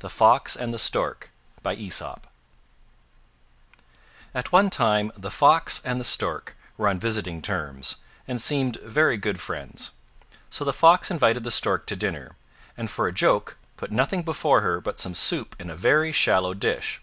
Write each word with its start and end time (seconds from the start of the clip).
THE 0.00 0.10
FOX 0.10 0.56
AND 0.56 0.74
THE 0.74 0.78
STORK 0.78 1.30
At 1.64 2.20
one 4.52 4.68
time 4.68 5.10
the 5.16 5.30
Fox 5.30 5.80
and 5.82 5.98
the 5.98 6.04
Stork 6.04 6.54
were 6.76 6.86
on 6.86 7.00
visiting 7.00 7.40
terms 7.40 7.96
and 8.28 8.42
seemed 8.42 8.76
very 8.82 9.16
good 9.16 9.40
friends. 9.40 9.92
So 10.50 10.66
the 10.66 10.74
Fox 10.74 11.10
invited 11.10 11.44
the 11.44 11.50
Stork 11.50 11.86
to 11.86 11.96
dinner, 11.96 12.36
and 12.76 12.90
for 12.90 13.06
a 13.06 13.12
joke 13.14 13.56
put 13.78 13.90
nothing 13.90 14.20
before 14.22 14.60
her 14.60 14.82
but 14.82 15.00
some 15.00 15.14
soup 15.14 15.56
in 15.58 15.70
a 15.70 15.76
very 15.76 16.12
shallow 16.12 16.52
dish. 16.52 17.00